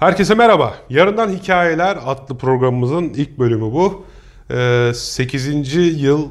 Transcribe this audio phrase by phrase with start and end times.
[0.00, 0.74] Herkese merhaba.
[0.90, 4.06] Yarından Hikayeler adlı programımızın ilk bölümü bu.
[4.94, 6.02] 8.
[6.02, 6.30] yıl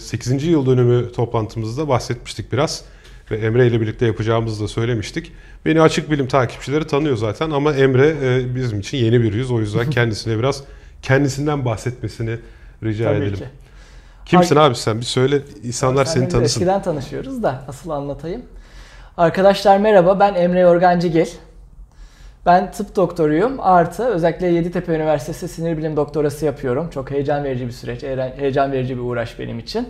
[0.00, 0.44] 8.
[0.44, 2.84] yıl dönümü toplantımızda bahsetmiştik biraz
[3.30, 5.32] ve Emre ile birlikte yapacağımızı da söylemiştik.
[5.64, 9.50] Beni açık bilim takipçileri tanıyor zaten ama Emre e, bizim için yeni bir yüz.
[9.50, 10.64] O yüzden kendisine biraz
[11.02, 12.36] kendisinden bahsetmesini
[12.84, 13.38] rica Tabii edelim.
[13.38, 13.44] ki.
[14.24, 15.00] Kimsin abi sen?
[15.00, 16.60] Bir söyle insanlar Sen seni tanısın.
[16.60, 18.42] Eskiden tanışıyoruz da asıl anlatayım.
[19.16, 21.26] Arkadaşlar merhaba ben Emre Yorgancıgil.
[22.48, 23.52] Ben tıp doktoruyum.
[23.60, 26.90] Artı özellikle Yeditepe Üniversitesi sinir bilim doktorası yapıyorum.
[26.90, 29.88] Çok heyecan verici bir süreç, heyecan- verici bir uğraş benim için.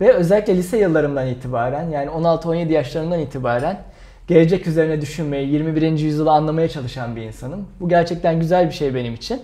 [0.00, 3.82] Ve özellikle lise yıllarımdan itibaren yani 16-17 yaşlarımdan itibaren
[4.26, 5.98] gelecek üzerine düşünmeyi, 21.
[5.98, 7.68] yüzyılı anlamaya çalışan bir insanım.
[7.80, 9.40] Bu gerçekten güzel bir şey benim için.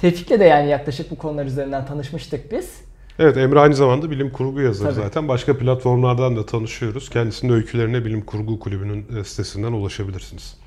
[0.00, 2.80] Tevfik'le de yani yaklaşık bu konular üzerinden tanışmıştık biz.
[3.18, 5.04] Evet Emre aynı zamanda bilim kurgu yazarı Tabii.
[5.04, 5.28] zaten.
[5.28, 7.10] Başka platformlardan da tanışıyoruz.
[7.10, 10.63] Kendisinin öykülerine Bilim Kurgu Kulübü'nün e, sitesinden ulaşabilirsiniz.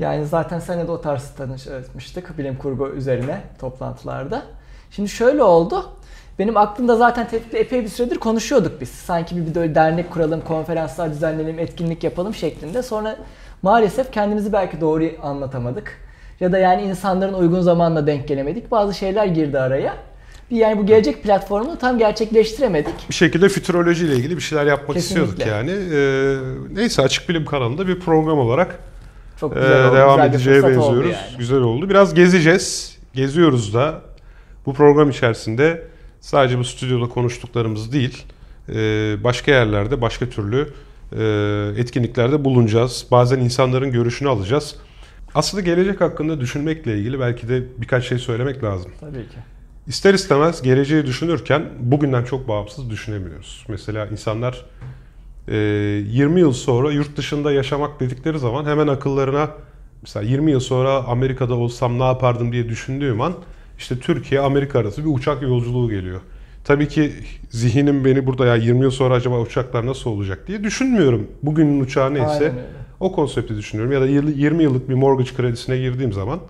[0.00, 4.42] Yani zaten seninle de o tarz tanışmıştık bilim kurgu üzerine toplantılarda.
[4.90, 5.84] Şimdi şöyle oldu.
[6.38, 8.88] Benim aklımda zaten Tevfik'le epey bir süredir konuşuyorduk biz.
[8.88, 12.82] Sanki bir böyle dernek kuralım, konferanslar düzenleyelim, etkinlik yapalım şeklinde.
[12.82, 13.16] Sonra
[13.62, 15.98] maalesef kendimizi belki doğru anlatamadık.
[16.40, 18.70] Ya da yani insanların uygun zamanla denk gelemedik.
[18.70, 19.94] Bazı şeyler girdi araya.
[20.50, 23.08] Bir yani bu gelecek platformunu tam gerçekleştiremedik.
[23.08, 25.28] Bir şekilde fütüroloji ile ilgili bir şeyler yapmak Kesinlikle.
[25.28, 25.70] istiyorduk yani.
[25.70, 28.78] Ee, neyse Açık Bilim kanalında bir program olarak
[29.40, 29.96] Çok e, güzel oldu.
[29.96, 31.10] devam güzel edeceğe fırsat oldu benziyoruz.
[31.12, 31.38] yani.
[31.38, 31.88] Güzel oldu.
[31.88, 32.98] Biraz gezeceğiz.
[33.14, 34.02] Geziyoruz da.
[34.66, 35.86] Bu program içerisinde
[36.20, 38.24] sadece bu stüdyoda konuştuklarımız değil,
[38.68, 38.74] e,
[39.24, 40.68] başka yerlerde, başka türlü
[41.18, 43.06] e, etkinliklerde bulunacağız.
[43.10, 44.76] Bazen insanların görüşünü alacağız.
[45.34, 48.92] Aslında gelecek hakkında düşünmekle ilgili belki de birkaç şey söylemek lazım.
[49.00, 49.36] Tabii ki.
[49.86, 53.64] İster istemez geleceği düşünürken bugünden çok bağımsız düşünemiyoruz.
[53.68, 54.64] Mesela insanlar
[55.54, 59.50] 20 yıl sonra yurt dışında yaşamak dedikleri zaman hemen akıllarına
[60.02, 63.34] mesela 20 yıl sonra Amerika'da olsam ne yapardım diye düşündüğüm an
[63.78, 66.20] işte Türkiye Amerika arası bir uçak yolculuğu geliyor.
[66.64, 67.12] Tabii ki
[67.50, 71.26] zihnim beni burada ya 20 yıl sonra acaba uçaklar nasıl olacak diye düşünmüyorum.
[71.42, 72.54] Bugünün uçağı neyse Aynen
[73.00, 73.92] o konsepti düşünüyorum.
[73.92, 76.40] Ya da yıl- 20 yıllık bir mortgage kredisine girdiğim zaman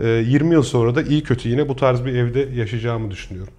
[0.00, 3.52] e, 20 yıl sonra da iyi kötü yine bu tarz bir evde yaşayacağımı düşünüyorum.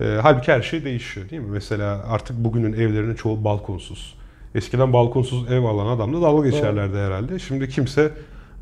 [0.00, 1.50] E, halbuki her şey değişiyor değil mi?
[1.50, 4.14] Mesela artık bugünün evlerinin çoğu balkonsuz.
[4.54, 7.38] Eskiden balkonsuz ev alan adamla dalga geçerlerdi herhalde.
[7.38, 8.12] Şimdi kimse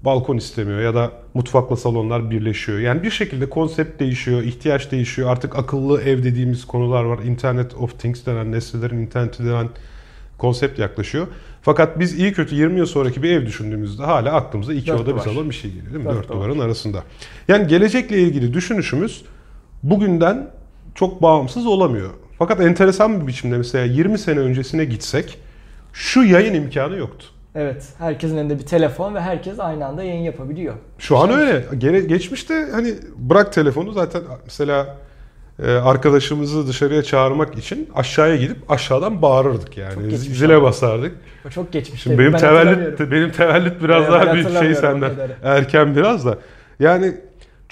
[0.04, 2.78] balkon istemiyor ya da mutfakla salonlar birleşiyor.
[2.78, 5.31] Yani bir şekilde konsept değişiyor, ihtiyaç değişiyor.
[5.31, 7.19] Artık akıllı ev dediğimiz konular var.
[7.19, 9.69] Internet of Things denen, nesnelerin interneti denen
[10.38, 11.26] konsept yaklaşıyor.
[11.62, 15.16] Fakat biz iyi kötü 20 yıl sonraki bir ev düşündüğümüzde hala aklımıza iki Dört oda
[15.16, 16.10] bir salon bir şey geliyor değil mi?
[16.10, 16.38] Dört Dört duvar.
[16.38, 17.03] duvarın arasında.
[17.49, 19.25] Yani gelecekle ilgili düşünüşümüz
[19.82, 20.50] bugünden
[20.94, 22.10] çok bağımsız olamıyor.
[22.38, 25.38] Fakat enteresan bir biçimde mesela 20 sene öncesine gitsek
[25.92, 27.26] şu yayın imkanı yoktu.
[27.54, 30.75] Evet, herkesin elinde bir telefon ve herkes aynı anda yayın yapabiliyor.
[30.98, 31.64] Şu an öyle.
[31.78, 34.97] Gene, geçmişte hani bırak telefonu zaten mesela
[35.62, 40.16] e, arkadaşımızı dışarıya çağırmak için aşağıya gidip aşağıdan bağırırdık yani.
[40.16, 40.62] Zile ama.
[40.62, 41.12] basardık.
[41.47, 42.02] O çok geçmiş.
[42.02, 45.10] Şimdi benim Ben tevellüt benim tevellüt biraz Evet, daha bir şey senden.
[45.42, 46.38] Erken biraz da.
[46.81, 47.14] Yani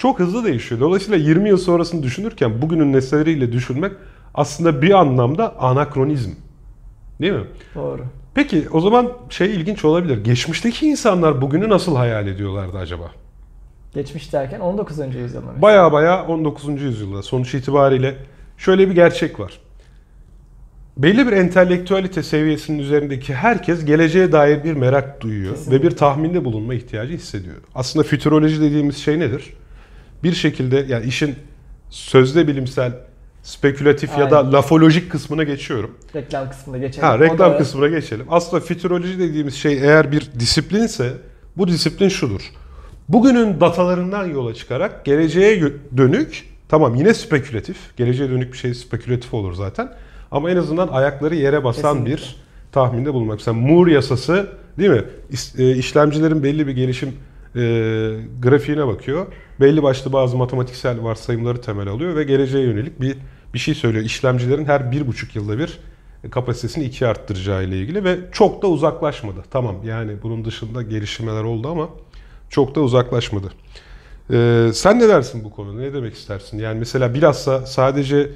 [0.01, 0.81] çok hızlı değişiyor.
[0.81, 3.91] Dolayısıyla 20 yıl sonrasını düşünürken bugünün nesneleriyle düşünmek
[4.33, 6.31] aslında bir anlamda anakronizm.
[7.21, 7.43] Değil mi?
[7.75, 8.01] Doğru.
[8.35, 10.23] Peki o zaman şey ilginç olabilir.
[10.23, 13.11] Geçmişteki insanlar bugünü nasıl hayal ediyorlardı acaba?
[13.93, 14.99] Geçmiş derken 19.
[14.99, 15.61] yüzyılda mesela.
[15.61, 16.81] Baya baya 19.
[16.81, 18.15] yüzyılda sonuç itibariyle
[18.57, 19.59] şöyle bir gerçek var.
[20.97, 25.79] Belli bir entelektüelite seviyesinin üzerindeki herkes geleceğe dair bir merak duyuyor Kesinlikle.
[25.79, 27.55] ve bir tahminde bulunma ihtiyacı hissediyor.
[27.75, 29.53] Aslında fütüroloji dediğimiz şey nedir?
[30.23, 31.35] Bir şekilde yani işin
[31.89, 32.91] sözde bilimsel,
[33.43, 34.53] spekülatif ya da Aynen.
[34.53, 35.91] lafolojik kısmına geçiyorum.
[36.15, 37.07] Reklam kısmında geçelim.
[37.07, 38.25] Ha, reklam da- kısmına geçelim.
[38.29, 41.13] Aslında fütüroloji dediğimiz şey eğer bir disiplinse
[41.57, 42.41] bu disiplin şudur.
[43.09, 45.63] Bugünün datalarından yola çıkarak geleceğe
[45.97, 49.91] dönük, tamam yine spekülatif, geleceğe dönük bir şey spekülatif olur zaten.
[50.31, 52.15] Ama en azından ayakları yere basan Kesinlikle.
[52.15, 52.35] bir
[52.71, 53.37] tahminde bulunmak.
[53.37, 55.03] Mesela Moore yasası değil mi?
[55.57, 57.13] E, işlemcilerin belli bir gelişim
[57.55, 57.61] e,
[58.41, 59.27] grafiğine bakıyor.
[59.59, 63.17] Belli başlı bazı matematiksel varsayımları temel alıyor ve geleceğe yönelik bir
[63.53, 64.05] bir şey söylüyor.
[64.05, 65.79] İşlemcilerin her bir buçuk yılda bir
[66.31, 69.43] kapasitesini ikiye arttıracağı ile ilgili ve çok da uzaklaşmadı.
[69.51, 71.89] Tamam yani bunun dışında gelişmeler oldu ama
[72.49, 73.51] çok da uzaklaşmadı.
[74.33, 75.81] Ee, sen ne dersin bu konuda?
[75.81, 76.59] Ne demek istersin?
[76.59, 78.29] Yani mesela bilhassa sadece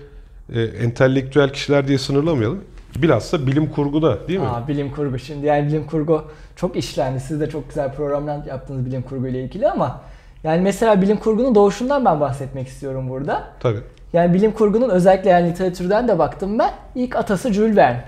[0.53, 2.63] e, entelektüel kişiler diye sınırlamayalım.
[3.01, 4.47] Bilhassa bilim kurguda değil mi?
[4.47, 6.25] Aa, bilim kurgu şimdi yani bilim kurgu
[6.55, 7.19] çok işlendi.
[7.19, 10.01] Siz de çok güzel programlar yaptınız bilim kurgu ile ilgili ama
[10.43, 13.43] yani mesela bilim kurgunun doğuşundan ben bahsetmek istiyorum burada.
[13.59, 13.79] Tabii.
[14.13, 16.71] Yani bilim kurgunun özellikle yani literatürden de baktım ben.
[16.95, 18.03] İlk atası Jules Verne.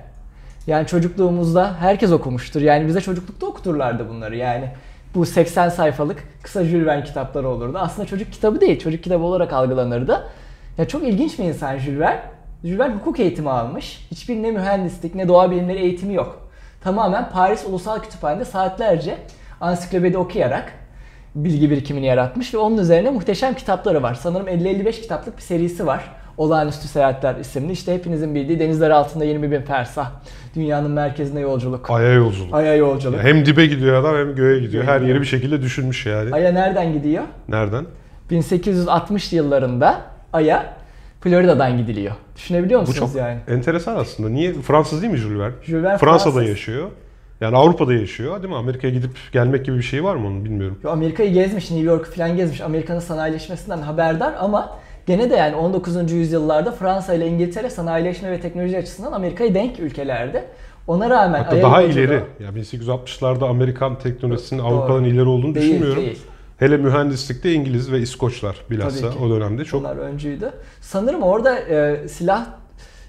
[0.68, 2.62] Yani çocukluğumuzda herkes okumuştur.
[2.62, 4.36] Yani bize çocuklukta okuturlardı bunları.
[4.36, 4.69] Yani
[5.16, 7.78] bu 80 sayfalık kısa Jules Verne kitapları olurdu.
[7.81, 10.28] Aslında çocuk kitabı değil, çocuk kitabı olarak algılanırdı.
[10.78, 12.37] Ya çok ilginç bir insan Jules Verne.
[12.68, 14.08] Verne hukuk eğitimi almış.
[14.12, 16.50] Hiçbir ne mühendislik ne doğa bilimleri eğitimi yok.
[16.81, 19.18] Tamamen Paris Ulusal Kütüphane'de saatlerce
[19.62, 20.74] ansiklopedi okuyarak
[21.36, 24.14] bilgi birikimini yaratmış ve onun üzerine muhteşem kitapları var.
[24.14, 26.04] Sanırım 50-55 kitaplık bir serisi var.
[26.38, 27.72] Olağanüstü Seyahatler isimli.
[27.72, 30.12] İşte hepinizin bildiği Denizler Altında 20 bin fersah.
[30.56, 31.90] Dünyanın merkezine yolculuk.
[31.92, 32.54] Ay'a yolculuk.
[32.54, 33.24] Ay'a yolculuk.
[33.24, 34.84] Hem dibe gidiyor adam hem göğe gidiyor.
[34.84, 36.34] Her yeri bir şekilde düşünmüş yani.
[36.34, 37.24] Ay'a nereden gidiyor?
[37.50, 37.86] Nereden?
[38.30, 40.02] 1860 yıllarında
[40.34, 40.76] Ay'a
[41.22, 42.14] Florida'dan gidiliyor.
[42.36, 43.40] Düşünebiliyor Bu musunuz çok yani?
[43.48, 44.30] enteresan aslında.
[44.30, 44.54] Niye?
[44.54, 45.54] Fransız değil mi Jules Verne?
[45.64, 46.50] Jules Verne Fransa'da Fransız.
[46.50, 46.88] yaşıyor.
[47.42, 48.58] Yani Avrupa'da yaşıyor değil mi?
[48.60, 50.78] Amerika'ya gidip gelmek gibi bir şey var mı onun bilmiyorum.
[50.84, 52.62] Yo, Amerika'yı gezmiş, New York'u falan gezmiş.
[52.62, 54.78] Amerika'nın sanayileşmesinden haberdar ama
[55.08, 56.12] gene de yani 19.
[56.12, 60.44] yüzyıllarda Fransa ile İngiltere sanayileşme ve teknoloji açısından Amerika'ya denk ülkelerdi.
[60.88, 62.13] Ona rağmen Hatta daha ileri.
[62.40, 64.60] Ya 1860'larda Amerikan teknolojisinin.
[64.63, 66.02] Avrupa'dan ileri olduğunu Değil, düşünmüyorum.
[66.04, 66.22] değil.
[66.57, 70.51] Hele mühendislikte İngiliz ve İskoçlar bilhassa o dönemde çok Onlar öncüydü.
[70.81, 72.48] Sanırım orada e, silah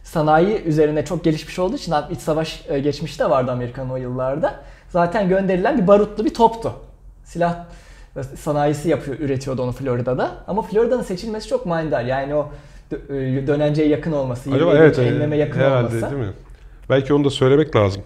[0.04, 4.60] sanayi üzerine çok gelişmiş olduğu için iç savaş e, geçmişi de vardı Amerika'nın o yıllarda.
[4.88, 6.72] Zaten gönderilen bir barutlu bir toptu.
[7.24, 7.64] Silah
[8.36, 10.30] sanayisi yapıyor, üretiyordu onu Florida'da.
[10.46, 12.04] Ama Florida'nın seçilmesi çok manidar.
[12.04, 12.50] Yani o
[12.92, 14.84] e, dönence yakın olması, Acaba 27.
[14.84, 16.10] evet enleme e, yakın herhalde olması.
[16.10, 16.32] değil mi?
[16.90, 18.02] Belki onu da söylemek lazım.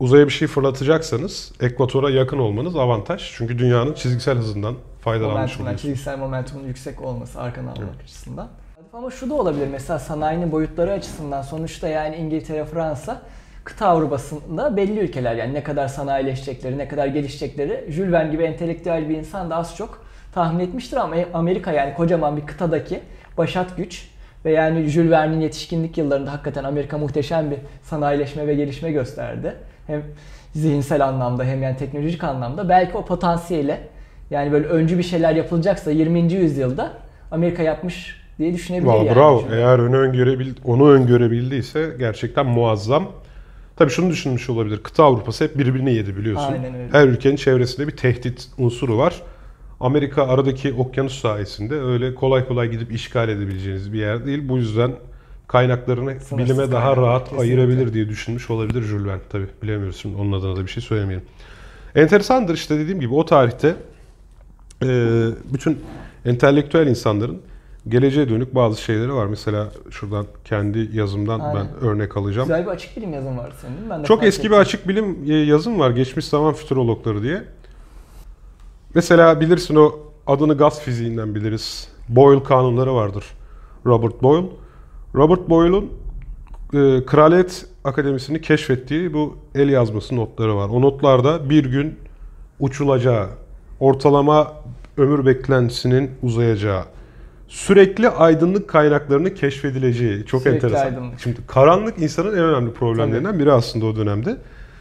[0.00, 3.32] Uzaya bir şey fırlatacaksanız ekvatora yakın olmanız avantaj.
[3.36, 5.82] Çünkü dünyanın çizgisel hızından faydalanmış Momentumdan, oluyorsunuz.
[5.82, 8.48] çizgisel momentumun yüksek olması arkadan almak açısından.
[8.92, 13.22] Ama şu da olabilir mesela sanayinin boyutları açısından sonuçta yani İngiltere, Fransa
[13.64, 19.08] kıta Avrupa'sında belli ülkeler yani ne kadar sanayileşecekleri, ne kadar gelişecekleri Jules Verne gibi entelektüel
[19.08, 20.04] bir insan da az çok
[20.34, 23.00] tahmin etmiştir ama Amerika yani kocaman bir kıtadaki
[23.38, 24.08] başat güç
[24.44, 29.54] ve yani Jules Verne'in yetişkinlik yıllarında hakikaten Amerika muhteşem bir sanayileşme ve gelişme gösterdi.
[29.86, 30.02] Hem
[30.54, 33.80] zihinsel anlamda hem yani teknolojik anlamda belki o potansiyele
[34.30, 36.32] yani böyle öncü bir şeyler yapılacaksa 20.
[36.32, 36.92] yüzyılda
[37.30, 39.16] Amerika yapmış diye düşünebilir Vallahi yani.
[39.16, 39.40] bravo.
[39.40, 39.54] Şimdi.
[39.54, 43.08] Eğer onu, öngörebil onu öngörebildiyse gerçekten muazzam.
[43.76, 44.82] Tabii şunu düşünmüş olabilir.
[44.82, 46.52] Kıta Avrupa'sı hep birbirini yedi biliyorsun.
[46.52, 46.92] Aynen öyle.
[46.92, 49.22] Her ülkenin çevresinde bir tehdit unsuru var.
[49.80, 54.48] Amerika aradaki okyanus sayesinde öyle kolay kolay gidip işgal edebileceğiniz bir yer değil.
[54.48, 54.92] Bu yüzden
[55.48, 57.42] kaynaklarını Sınırsız bilime daha kaynaklar, rahat kesinlikle.
[57.42, 59.20] ayırabilir diye düşünmüş olabilir Jules Verne.
[59.30, 61.26] Tabii bilemiyoruz şimdi onun adına da bir şey söylemeyelim.
[61.94, 63.76] Enteresandır işte dediğim gibi o tarihte
[64.82, 64.86] e,
[65.52, 65.78] bütün
[66.24, 67.42] entelektüel insanların
[67.88, 69.26] geleceğe dönük bazı şeyleri var.
[69.26, 71.66] Mesela şuradan kendi yazımdan Aynen.
[71.82, 72.48] ben örnek alacağım.
[72.48, 73.90] Güzel bir açık bilim yazın var senin?
[73.90, 74.52] Ben de Çok eski ettim.
[74.52, 75.90] bir açık bilim e, yazım var.
[75.90, 77.42] Geçmiş zaman fütürologları diye.
[78.94, 79.92] Mesela bilirsin o
[80.26, 81.88] adını gaz fiziğinden biliriz.
[82.08, 83.24] Boyle kanunları vardır.
[83.86, 84.46] Robert Boyle.
[85.14, 85.92] Robert Boyle'un
[86.74, 90.68] e, Kraliyet Akademisi'ni keşfettiği bu el yazması notları var.
[90.68, 91.98] O notlarda bir gün
[92.60, 93.28] uçulacağı,
[93.80, 94.52] ortalama
[94.96, 96.82] ömür beklentisinin uzayacağı,
[97.48, 100.86] sürekli aydınlık kaynaklarının keşfedileceği çok Sürekli enteresan.
[100.86, 101.20] aydınlık.
[101.20, 104.36] Şimdi karanlık insanın en önemli problemlerinden biri aslında o dönemde.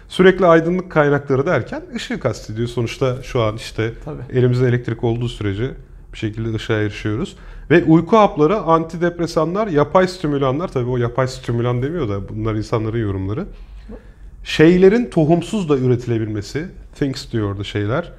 [0.08, 2.68] Sürekli aydınlık kaynakları derken ışığı kastediyor.
[2.68, 4.38] Sonuçta şu an işte Tabii.
[4.40, 5.72] elimizde elektrik olduğu sürece
[6.14, 7.36] bir şekilde ışığa erişiyoruz.
[7.70, 13.46] Ve uyku hapları, antidepresanlar, yapay stimülanlar, tabii o yapay stimülan demiyor da bunlar insanların yorumları.
[14.44, 16.66] Şeylerin tohumsuz da üretilebilmesi,
[16.96, 18.12] things diyor orada şeyler.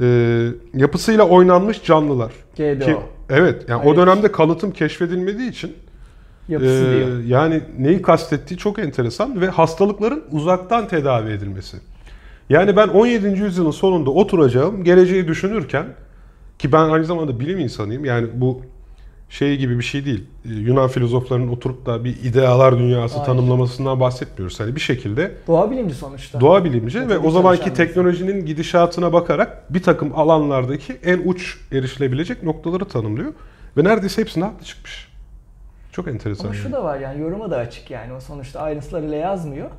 [0.00, 2.32] Ee, yapısıyla oynanmış canlılar.
[2.56, 2.84] GDO.
[2.84, 2.96] Ki,
[3.30, 3.96] evet, yani o Hayır.
[3.96, 5.72] dönemde kalıtım keşfedilmediği için
[6.48, 7.20] Yapısı ee, diyor.
[7.24, 11.76] Yani neyi kastettiği çok enteresan ve hastalıkların uzaktan tedavi edilmesi.
[12.50, 13.26] Yani ben 17.
[13.26, 15.86] yüzyılın sonunda oturacağım, geleceği düşünürken
[16.58, 18.04] ki ben aynı zamanda bilim insanıyım.
[18.04, 18.60] Yani bu
[19.28, 20.24] şey gibi bir şey değil.
[20.44, 23.26] Ee, Yunan filozoflarının oturup da bir idealar dünyası Hayır.
[23.26, 24.60] tanımlamasından bahsetmiyoruz.
[24.60, 26.40] Hani bir şekilde Doğa bilimci sonuçta.
[26.40, 32.42] doğa bilimci ve Metodik o zamanki teknolojinin gidişatına bakarak bir takım alanlardaki en uç erişilebilecek
[32.42, 33.32] noktaları tanımlıyor.
[33.76, 35.13] Ve neredeyse hepsinde haklı çıkmış.
[35.94, 36.44] Çok enteresan.
[36.44, 39.70] Ama şu da var yani yoruma da açık yani o sonuçta ayrıntılarıyla yazmıyor.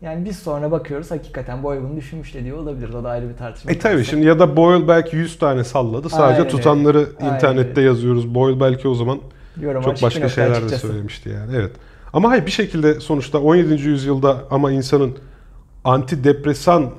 [0.00, 2.94] Yani biz sonra bakıyoruz hakikaten Boy bunu düşünmüş de diyor olabilir.
[2.94, 3.72] O da ayrı bir tartışma.
[3.72, 4.10] E tabi konusu.
[4.10, 6.08] şimdi ya da Boyle belki 100 tane salladı.
[6.08, 8.34] Sadece Aynen tutanları Aynen internette yazıyoruz.
[8.34, 9.18] Boyle belki o zaman
[9.60, 10.86] Yorum çok başka şeyler de açıkçası.
[10.86, 11.56] söylemişti yani.
[11.56, 11.72] Evet.
[12.12, 13.82] Ama hayır bir şekilde sonuçta 17.
[13.82, 15.18] yüzyılda ama insanın
[15.84, 16.90] antidepresan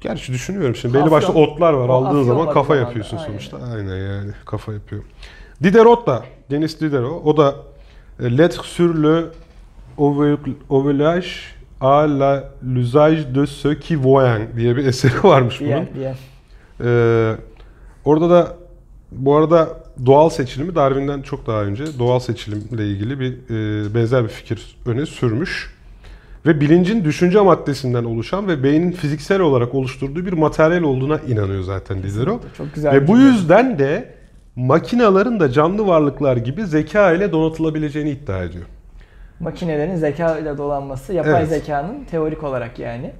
[0.00, 1.88] Gerçi düşünüyorum şimdi belli başlı otlar var.
[1.88, 3.28] Aldığın zaman kafa yapıyorsun aynen.
[3.28, 3.56] sonuçta.
[3.56, 5.02] Aynen yani kafa yapıyor.
[5.62, 7.54] Diderot da, Denis Diderot, o da
[8.20, 9.32] e, Lettre sur le
[10.68, 15.68] ovulage à la l'usage de ceux qui voient diye bir eseri varmış bunun.
[15.70, 16.16] Diğer, diğer.
[16.80, 17.36] Ee,
[18.04, 18.56] orada da
[19.12, 19.68] bu arada
[20.06, 25.06] doğal seçilimi Darwin'den çok daha önce doğal seçilimle ilgili bir e, benzer bir fikir öne
[25.06, 25.76] sürmüş.
[26.46, 32.02] ve bilincin düşünce maddesinden oluşan ve beynin fiziksel olarak oluşturduğu bir materyal olduğuna inanıyor zaten
[32.02, 32.42] Diderot.
[32.58, 32.92] Çok güzel.
[32.92, 33.22] Ve bu cümle.
[33.24, 34.15] yüzden de
[34.56, 38.64] makinaların da canlı varlıklar gibi zeka ile donatılabileceğini iddia ediyor.
[39.40, 41.48] makinelerin zeka ile dolanması, yapay Evet.
[41.48, 43.12] zekanın teorik olarak yani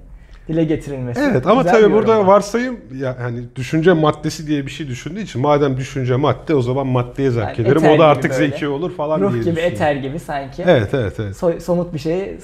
[0.49, 1.21] dile getirilmesi.
[1.21, 5.77] Evet ama tabii burada varsayım ya hani düşünce maddesi diye bir şey düşündüğü için madem
[5.77, 7.83] düşünce madde o zaman maddeye zevk Yani ederim.
[7.89, 8.49] O da artık böyle.
[8.49, 10.63] zeki olur falan ruh diye gibi, eter gibi sanki.
[10.67, 11.37] Evet evet evet.
[11.37, 12.39] So- somut bir şeye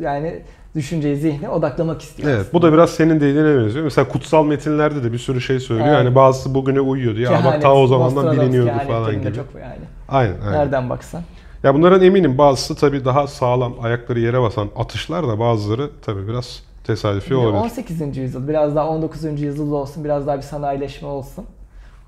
[0.00, 0.42] yani
[0.74, 2.30] düşünceyi, zihni odaklamak istiyor.
[2.30, 3.84] Evet bu da biraz senin dediğine benziyor.
[3.84, 5.88] Mesela kutsal metinlerde de bir sürü şey söylüyor.
[5.88, 5.98] Evet.
[5.98, 7.28] Yani bazısı bugüne uyuyor diye.
[7.28, 9.34] Ama ta o zamandan biliniyordu falan gibi.
[9.34, 9.74] Çok yani.
[10.08, 10.52] Aynen aynen.
[10.52, 11.22] Nereden baksan.
[11.62, 16.62] Ya bunların eminim bazısı tabii daha sağlam ayakları yere basan atışlar da bazıları tabii biraz
[16.86, 17.62] tesadüfi olabilir.
[17.62, 18.16] 18.
[18.16, 19.40] yüzyıl, biraz daha 19.
[19.40, 21.44] yüzyıl olsun, biraz daha bir sanayileşme olsun.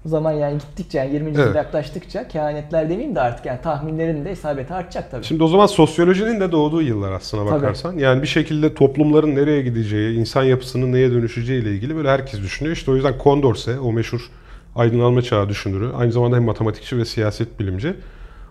[0.07, 1.27] O zaman yani gittikçe, yani 20.
[1.27, 1.39] Evet.
[1.39, 5.25] yüzyıla yaklaştıkça kehanetler demeyeyim de artık yani tahminlerin de isabeti artacak tabii.
[5.25, 7.55] Şimdi o zaman sosyolojinin de doğduğu yıllar aslına Tabii.
[7.55, 7.99] bakarsan.
[7.99, 12.77] Yani bir şekilde toplumların nereye gideceği, insan yapısının neye dönüşeceği ile ilgili böyle herkes düşünüyor.
[12.77, 14.31] İşte o yüzden Condorcet, o meşhur
[14.77, 17.95] aydınlanma çağı düşünürü, aynı zamanda hem matematikçi ve siyaset bilimci.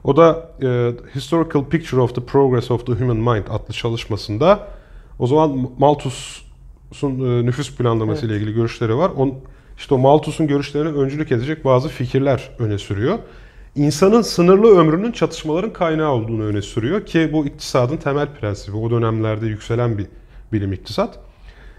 [0.03, 4.67] O da e, Historical Picture of the Progress of the Human Mind adlı çalışmasında
[5.19, 9.09] o zaman Malthus'un e, nüfus planlaması ile ilgili görüşleri var.
[9.09, 9.33] On,
[9.77, 13.19] işte o Malthus'un görüşlerine öncülük edecek bazı fikirler öne sürüyor.
[13.75, 18.77] İnsanın sınırlı ömrünün çatışmaların kaynağı olduğunu öne sürüyor ki bu iktisadın temel prensibi.
[18.77, 20.05] O dönemlerde yükselen bir
[20.53, 21.19] bilim iktisat.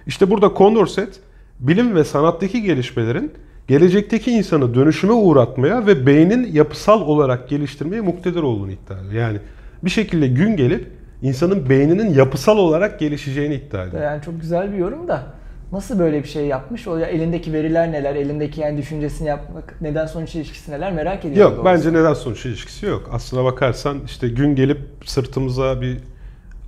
[0.07, 1.21] İşte burada Condorcet
[1.61, 3.33] bilim ve sanattaki gelişmelerin
[3.69, 9.23] gelecekteki insanı dönüşüme uğratmaya ve beynin yapısal olarak geliştirmeye muktedir olduğunu iddia ediyor.
[9.23, 9.39] Yani
[9.85, 14.03] bir şekilde gün gelip insanın beyninin yapısal olarak gelişeceğini iddia ediyor.
[14.03, 15.23] Yani çok güzel bir yorum da
[15.73, 16.89] nasıl böyle bir şey yapmış?
[16.89, 21.53] O ya elindeki veriler neler, elindeki yani düşüncesini yapmak, neden sonuç ilişkisi neler merak ediyorum.
[21.53, 21.65] Yok doğrusu.
[21.65, 23.11] bence neden sonuç ilişkisi yok.
[23.13, 25.99] Aslına bakarsan işte gün gelip sırtımıza bir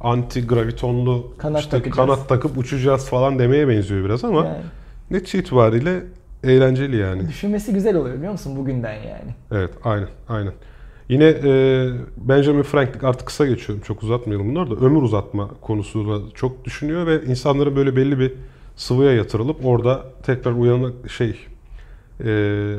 [0.00, 1.96] anti gravitonlu Kanat işte takacağız.
[1.96, 4.56] kanat takıp uçacağız falan demeye benziyor biraz ama Yani
[5.10, 6.00] netice itibariyle
[6.44, 7.28] eğlenceli yani.
[7.28, 9.34] düşünmesi güzel oluyor biliyor musun bugünden yani.
[9.52, 10.52] Evet aynen aynen.
[11.10, 14.74] Yine e, Benjamin Franklin artık kısa geçiyorum çok uzatmayalım bunlar da.
[14.74, 18.32] Ömür uzatma konusunda çok düşünüyor ve insanların böyle belli bir
[18.76, 21.36] sıvıya yatırılıp orada tekrar uyanık şey
[22.24, 22.28] e,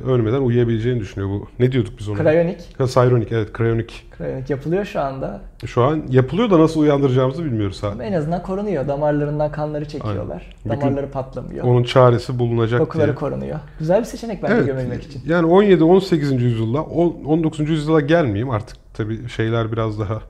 [0.05, 1.47] ölmeden uyuyabileceğini düşünüyor bu.
[1.59, 2.17] Ne diyorduk biz ona?
[2.17, 3.93] Krayonik, Ha, Cryonic evet cryonic.
[4.17, 5.41] krayonik yapılıyor şu anda.
[5.65, 8.03] Şu an yapılıyor da nasıl uyandıracağımızı bilmiyoruz hala.
[8.03, 8.87] en azından korunuyor.
[8.87, 10.55] Damarlarından kanları çekiyorlar.
[10.63, 11.65] Gün Damarları patlamıyor.
[11.65, 13.15] Onun çaresi bulunacak Dokuları diye.
[13.15, 13.59] korunuyor.
[13.79, 15.21] Güzel bir seçenek bence Evet, gömülmek için.
[15.25, 16.41] Yani 17-18.
[16.43, 17.69] yüzyılda, on- 19.
[17.71, 20.21] yüzyıla gelmeyeyim artık tabii şeyler biraz daha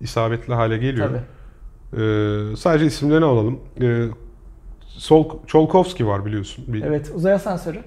[0.00, 1.08] isabetli hale geliyor.
[1.08, 1.20] Tabii.
[2.02, 3.58] Ee, sadece isimlerini alalım.
[3.82, 4.04] Ee,
[4.86, 6.64] Sol, Çolkovski var biliyorsun.
[6.68, 7.78] Bir, Evet, uzay asansörü.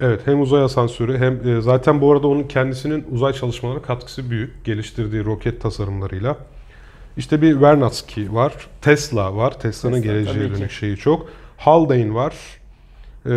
[0.00, 4.64] Evet hem uzay asansörü hem e, zaten bu arada onun kendisinin uzay çalışmalarına katkısı büyük.
[4.64, 6.36] Geliştirdiği roket tasarımlarıyla.
[7.16, 8.52] İşte bir Vernadsky var.
[8.82, 9.60] Tesla var.
[9.60, 11.28] Tesla'nın Tesla, geleceğe dönük şeyi çok.
[11.56, 12.34] Haldane var.
[13.26, 13.30] Ee,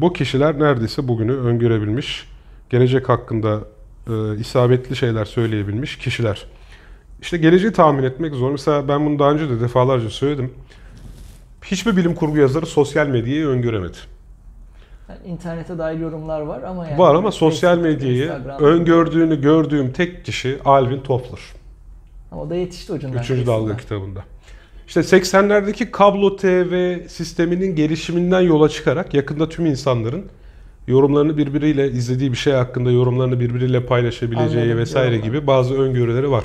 [0.00, 2.28] bu kişiler neredeyse bugünü öngörebilmiş.
[2.70, 3.60] Gelecek hakkında
[4.06, 6.46] e, isabetli şeyler söyleyebilmiş kişiler.
[7.22, 8.50] İşte geleceği tahmin etmek zor.
[8.50, 10.52] Mesela ben bunu daha önce de defalarca söyledim.
[11.64, 13.96] Hiçbir bilim kurgu yazarı sosyal medyayı öngöremedi.
[15.08, 20.58] Yani internete dair yorumlar var ama yani Var ama sosyal medyayı öngördüğünü gördüğüm tek kişi
[20.64, 21.40] Alvin Toffler.
[22.32, 23.18] Ama o da yetişti ucundan.
[23.22, 24.20] Üçüncü dalga kitabında.
[24.86, 30.24] İşte 80'lerdeki kablo TV sisteminin gelişiminden yola çıkarak yakında tüm insanların
[30.86, 35.26] yorumlarını birbiriyle izlediği bir şey hakkında yorumlarını birbiriyle paylaşabileceği Anladım, vesaire yorumlar.
[35.26, 36.44] gibi bazı öngörüleri var.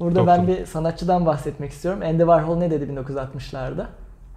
[0.00, 0.56] Burada ben Doktor.
[0.60, 2.00] bir sanatçıdan bahsetmek istiyorum.
[2.04, 3.86] Andy Warhol ne dedi 1960'larda?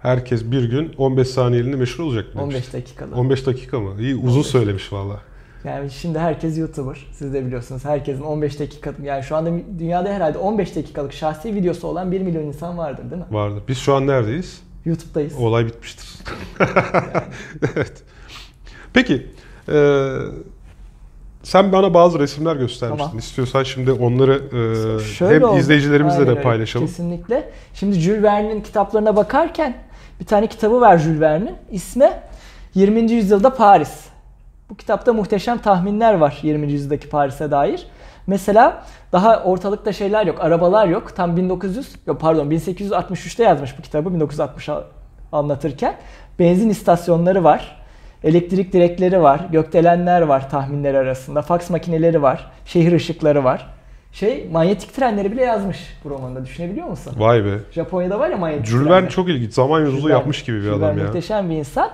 [0.02, 2.42] Herkes bir gün 15 saniyeliğine meşhur olacak demiş.
[2.44, 3.14] 15 dakikalı.
[3.14, 3.94] 15 dakika mı?
[4.00, 4.46] İyi uzun 15.
[4.46, 5.20] söylemiş valla.
[5.64, 7.06] Yani şimdi herkes YouTuber.
[7.12, 7.84] Siz de biliyorsunuz.
[7.84, 12.42] Herkesin 15 dakika yani şu anda dünyada herhalde 15 dakikalık şahsi videosu olan 1 milyon
[12.42, 13.26] insan vardır değil mi?
[13.30, 13.62] Vardır.
[13.68, 14.60] Biz şu an neredeyiz?
[14.84, 15.34] YouTube'dayız.
[15.38, 16.08] Olay bitmiştir.
[17.74, 17.92] evet.
[18.92, 19.26] Peki.
[19.68, 20.08] e,
[21.42, 23.04] sen bana bazı resimler göstermiştin.
[23.04, 23.18] Tamam.
[23.18, 25.58] İstiyorsan şimdi onları e, Şöyle hem oldu.
[25.58, 26.42] izleyicilerimizle Aynen de öyle.
[26.42, 26.86] paylaşalım.
[26.86, 27.50] Kesinlikle.
[27.74, 29.76] Şimdi Jules Verne'in kitaplarına bakarken
[30.20, 31.56] bir tane kitabı var Jules Verne'in.
[31.70, 32.10] İsmi
[32.74, 33.12] 20.
[33.12, 34.04] yüzyılda Paris.
[34.70, 36.72] Bu kitapta muhteşem tahminler var 20.
[36.72, 37.86] yüzyıldaki Paris'e dair.
[38.26, 41.16] Mesela daha ortalıkta şeyler yok, arabalar yok.
[41.16, 44.68] Tam 1900, yok pardon 1863'te yazmış bu kitabı 1960
[45.32, 45.94] anlatırken.
[46.38, 47.86] Benzin istasyonları var.
[48.24, 53.75] Elektrik direkleri var, gökdelenler var tahminler arasında, faks makineleri var, şehir ışıkları var.
[54.18, 57.12] Şey, manyetik trenleri bile yazmış bu romanda düşünebiliyor musun?
[57.18, 57.58] Vay be.
[57.72, 58.90] Japonya'da var ya manyetik Jules.
[58.90, 59.52] Verne çok ilginç.
[59.54, 61.04] Zaman yolculuğu yapmış gibi bir Jules adam ya.
[61.04, 61.90] Muhteşem bir insan.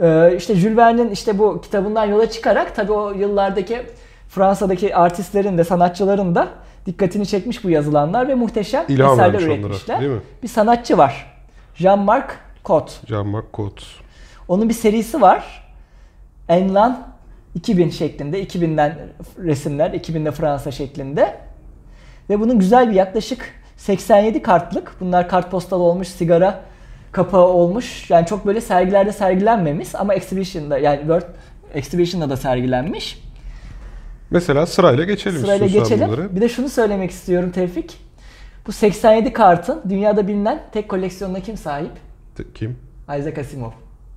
[0.00, 3.82] Ee, işte Jules Verne'in işte bu kitabından yola çıkarak tabii o yıllardaki
[4.28, 6.48] Fransa'daki artistlerin de sanatçıların da
[6.86, 10.00] dikkatini çekmiş bu yazılanlar ve muhteşem İlham eserler vermiş onlara üretmişler.
[10.00, 10.20] değil mi?
[10.42, 11.26] Bir sanatçı var.
[11.76, 12.28] Jean-Marc
[12.64, 12.92] Cotte.
[13.06, 13.82] Jean-Marc Cote.
[14.48, 15.70] Onun bir serisi var.
[16.48, 17.09] Enlan
[17.54, 18.42] 2000 şeklinde.
[18.42, 18.98] 2000'den
[19.38, 19.90] resimler.
[19.90, 21.36] 2000'de Fransa şeklinde.
[22.30, 24.92] Ve bunun güzel bir yaklaşık 87 kartlık.
[25.00, 26.60] Bunlar kartpostal olmuş, sigara
[27.12, 28.10] kapağı olmuş.
[28.10, 31.26] Yani çok böyle sergilerde sergilenmemiş ama exhibition'da yani World
[31.74, 33.22] Exhibition'da da sergilenmiş.
[34.30, 36.08] Mesela sırayla geçelim Sırayla geçelim.
[36.08, 36.36] bunları.
[36.36, 37.96] Bir de şunu söylemek istiyorum Tevfik.
[38.66, 41.90] Bu 87 kartın dünyada bilinen tek koleksiyonuna kim sahip?
[42.54, 42.76] Kim?
[43.18, 43.70] Isaac Asimov.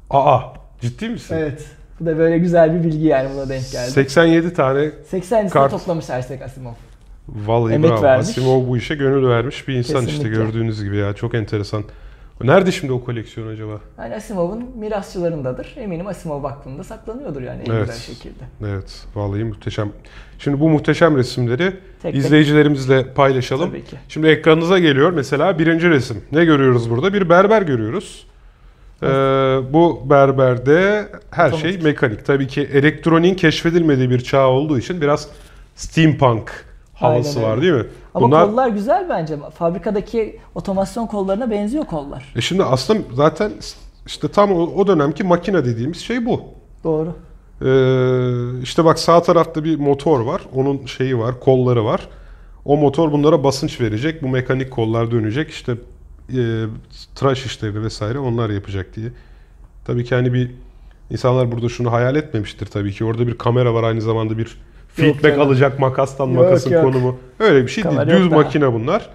[0.09, 0.39] Aa
[0.81, 1.35] ciddi misin?
[1.39, 1.65] Evet.
[1.99, 3.91] Bu da böyle güzel bir bilgi yani buna denk geldi.
[3.91, 5.71] 87 tane 80'sini Kart.
[5.71, 6.73] toplamış Isaac Asimov.
[7.27, 8.01] Vallahi Emek bravo.
[8.01, 8.29] vermiş.
[8.29, 10.43] Asimov bu işe gönül vermiş bir insan işte Kesinlikle.
[10.43, 11.13] gördüğünüz gibi ya.
[11.13, 11.83] Çok enteresan.
[12.43, 13.79] Nerede şimdi o koleksiyon acaba?
[13.99, 15.73] Yani Asimov'un mirasçılarındadır.
[15.77, 17.87] Eminim Asimov aklında saklanıyordur yani en Evet.
[17.87, 18.43] güzel şekilde.
[18.67, 19.89] Evet, vallahi muhteşem.
[20.39, 22.15] Şimdi bu muhteşem resimleri tek.
[22.15, 23.69] izleyicilerimizle paylaşalım.
[23.69, 23.95] Tabii ki.
[24.09, 26.21] Şimdi ekranınıza geliyor mesela birinci resim.
[26.31, 27.13] Ne görüyoruz burada?
[27.13, 28.27] Bir berber görüyoruz.
[29.03, 31.71] Ee, bu berberde her Otomatik.
[31.71, 32.25] şey mekanik.
[32.25, 35.27] Tabii ki elektroniğin keşfedilmediği bir çağ olduğu için biraz
[35.75, 37.85] steampunk havası Aynen var değil mi?
[38.13, 39.37] Ama Bunlar kollar güzel bence.
[39.57, 42.33] Fabrikadaki otomasyon kollarına benziyor kollar.
[42.35, 43.51] E şimdi aslında zaten
[44.05, 46.41] işte tam o, o dönemki makine dediğimiz şey bu.
[46.83, 47.15] Doğru.
[47.61, 50.41] Ee, işte bak sağ tarafta bir motor var.
[50.55, 52.07] Onun şeyi var, kolları var.
[52.65, 54.23] O motor bunlara basınç verecek.
[54.23, 55.49] Bu mekanik kollar dönecek.
[55.49, 55.75] İşte
[56.29, 56.65] e,
[57.15, 59.07] tıraş işlerini vesaire onlar yapacak diye.
[59.85, 60.51] Tabii ki hani bir
[61.09, 63.05] insanlar burada şunu hayal etmemiştir tabii ki.
[63.05, 65.41] Orada bir kamera var aynı zamanda bir feedback canım.
[65.41, 66.83] alacak makastan Yok, makasın yok.
[66.83, 67.17] konumu.
[67.39, 68.17] Öyle bir şey Kamera değil.
[68.17, 68.39] yok Düz daha.
[68.41, 69.09] makine bunlar.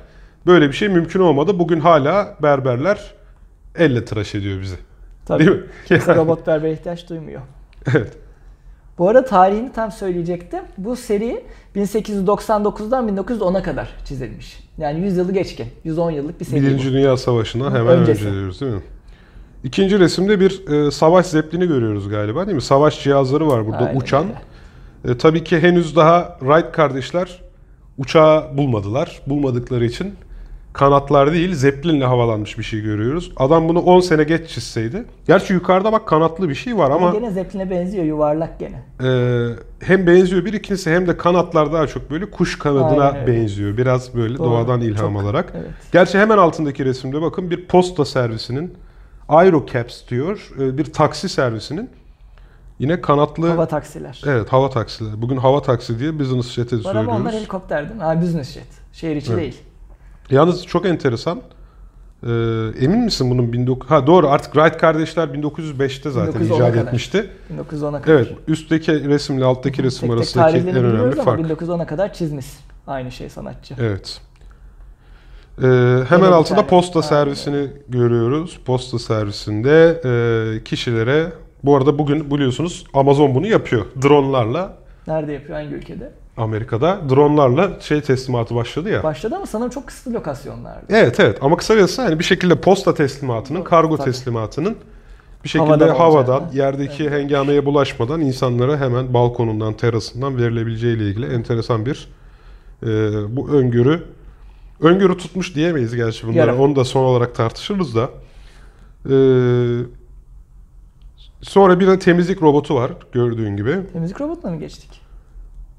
[0.47, 1.59] Böyle bir şey mümkün olmadı.
[1.59, 3.15] Bugün hala berberler
[3.75, 4.77] elle tıraş ediyor bizi.
[5.27, 5.47] Tabii.
[5.47, 5.51] Değil
[5.91, 6.17] mi?
[6.17, 7.41] Robot berbere ihtiyaç duymuyor.
[7.95, 8.13] evet.
[8.99, 10.61] Bu arada tarihini tam söyleyecektim.
[10.79, 11.45] Bu seri
[11.77, 14.61] 1899'dan 1910'a kadar çizilmiş.
[14.79, 15.67] Yani 100 yılı geçkin.
[15.85, 16.93] 110 yıllık bir seri Birinci bu.
[16.93, 18.27] Dünya Savaşı'ndan hemen Öncesi.
[18.27, 18.81] önce diyoruz değil mi?
[19.65, 22.63] İkinci resimde bir e, savaş zeplini görüyoruz galiba değil mi?
[22.63, 24.27] Savaş cihazları var burada Aynen uçan.
[25.05, 25.15] öyle.
[25.15, 27.41] E, tabii ki henüz daha Wright kardeşler
[27.99, 29.23] uçağı bulmadılar.
[29.27, 30.15] Bulmadıkları için
[30.79, 33.33] kanatlar değil zeppelinle havalanmış bir şey görüyoruz.
[33.37, 35.05] Adam bunu 10 sene geç çizseydi.
[35.27, 38.05] Gerçi yukarıda bak kanatlı bir şey var Ama gene Zeppelin'e benziyor.
[38.05, 38.83] Yuvarlak gene.
[39.05, 39.49] e,
[39.81, 43.41] hem benziyor bir ikincisi hem de kanatlar daha çok böyle kuş kanadına Aynen öyle.
[43.41, 43.77] benziyor.
[43.77, 44.51] Biraz böyle Doğru.
[44.51, 45.53] doğadan ilham Çok- alarak.
[45.57, 45.71] Evet.
[45.93, 48.75] Gerçi hemen altındaki resimde bakın bir posta servisinin
[49.29, 50.51] Aerocaps diyor.
[50.61, 51.91] e, Bir taksi servisinin
[52.79, 54.23] yine kanatlı Hava taksiler.
[54.27, 55.23] evet hava taksileri.
[55.23, 57.39] Bugün hava taksi diye business jet'e Var ama onlar söylüyoruz.
[57.39, 58.03] helikopter değil mi?
[58.03, 58.67] Ha business jet.
[58.93, 59.43] Şehir içi Evet.
[59.43, 59.57] değil.
[60.31, 61.41] Yalnız çok enteresan.
[62.23, 62.29] Ee,
[62.81, 66.87] emin misin bunun 19 Ha doğru artık Wright kardeşler 1905'te zaten 1910'a icat kadar.
[66.87, 67.31] etmişti.
[67.71, 68.15] 1910'a kadar.
[68.15, 71.41] Evet, üstteki resimle alttaki resim Tek tek arasındaki en tarihlerini önemli fark.
[71.41, 72.47] 1910'a kadar çizmiş.
[72.87, 73.75] Aynı şey sanatçı.
[73.81, 74.21] Evet.
[75.59, 75.67] Ee,
[76.09, 78.59] hemen bir altında posta Aynen servisini görüyoruz.
[78.65, 81.33] Posta servisinde e, kişilere
[81.65, 83.87] bu arada bugün biliyorsunuz Amazon bunu yapıyor.
[84.03, 85.59] Dronlarla Nerede yapıyor?
[85.59, 86.13] Hangi ülkede?
[86.39, 89.03] Amerika'da dronlarla şey teslimatı başladı ya.
[89.03, 90.83] Başladı ama sanırım çok kısıtlı lokasyonlarda.
[90.89, 94.11] Evet evet ama kısacası hani bir şekilde posta teslimatının, kargo tabii.
[94.11, 94.77] teslimatının
[95.45, 96.57] bir şekilde Havadan havadan, olacağını.
[96.57, 102.09] yerdeki hengameye bulaşmadan insanlara hemen balkonundan, terasından verilebileceği ile ilgili enteresan bir
[102.83, 102.87] e,
[103.37, 104.03] bu öngörü
[104.81, 106.39] öngörü tutmuş diyemeyiz gerçi bunlara.
[106.39, 106.59] Yarın.
[106.59, 108.11] Onu da son olarak tartışırız da.
[109.11, 109.15] E,
[111.43, 113.77] sonra bir de temizlik robotu var gördüğün gibi.
[113.93, 115.08] Temizlik robotuna mı geçtik?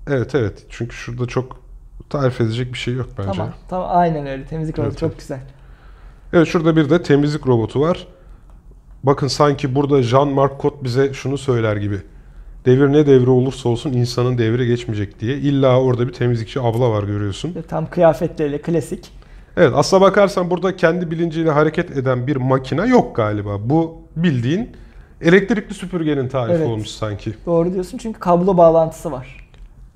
[0.08, 1.62] Evet evet çünkü şurada çok
[2.10, 3.32] tarif edecek bir şey yok bence.
[3.32, 3.54] Tamam.
[3.70, 4.46] Tamam aynen öyle.
[4.46, 5.20] Temizlik robotu Evet, çok evet.
[5.20, 5.40] güzel.
[6.34, 8.08] Evet şurada bir de temizlik robotu var.
[9.04, 11.98] Bakın sanki burada Jean-Marc Cotte bize şunu söyler gibi.
[12.66, 15.38] Devir ne devri olursa olsun insanın devri geçmeyecek diye.
[15.38, 17.56] İlla orada bir temizlikçi abla var görüyorsun.
[17.70, 19.12] Tam kıyafetleriyle klasik.
[19.58, 23.70] Evet aslına bakarsan burada kendi bilinciyle hareket eden bir makine yok galiba.
[23.70, 24.70] Bu bildiğin
[25.22, 26.68] elektrikli süpürgenin tarifi Evet.
[26.68, 27.34] olmuş sanki.
[27.46, 29.49] Doğru diyorsun çünkü kablo bağlantısı var.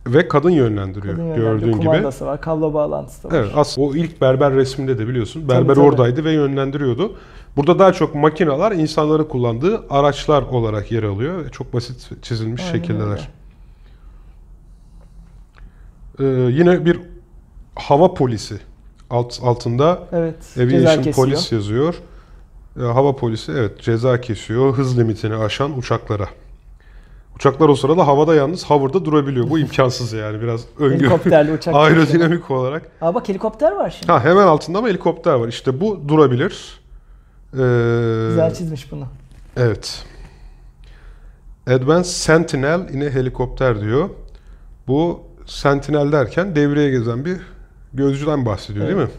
[0.08, 1.86] Ve kadın yönlendiriyor Kadın yönlendiriyor, gördüğün gibi.
[1.86, 3.39] kumandası var, kablo bağlantısı da var.
[3.39, 5.50] Evet aslında o ilk berber resminde de biliyorsun.
[5.50, 5.80] Berber Tabii, tabii.
[5.86, 7.16] oradaydı ve yönlendiriyordu.
[7.58, 11.50] Burada daha çok makineler insanların kullandığı araçlar olarak yer alıyor.
[11.50, 13.30] Çok basit çizilmiş Aynen şekildeler.
[16.20, 17.00] Ee, yine bir
[17.76, 18.60] hava polisi
[19.10, 20.58] alt, altında Evet.
[20.58, 21.13] Aviation.
[21.13, 21.96] Polis yazıyor.
[22.80, 26.28] Ee, hava polisi evet ceza kesiyor hız limitini aşan uçaklara.
[27.36, 29.50] Uçaklar o sırada havada yalnız hover'da durabiliyor.
[29.50, 31.00] Bu imkansız yani biraz öngörü.
[31.00, 31.76] Helikopterli uçak.
[31.78, 32.91] Aerodinamik olarak.
[33.02, 34.12] Aa bak helikopter var şimdi.
[34.12, 35.48] Ha hemen altında ama helikopter var.
[35.48, 36.80] İşte bu durabilir.
[37.54, 37.58] Ee,
[38.30, 39.08] Güzel çizmiş bunu.
[39.58, 40.06] Evet.
[41.67, 44.10] Advanced Sentinel yine helikopter diyor.
[44.88, 47.38] Bu Sentinel derken devreye gezen bir
[47.93, 49.10] gözcüden bahsediyor değil Evet.
[49.10, 49.15] mi?